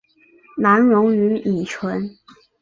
[0.57, 2.09] 难溶于乙醇。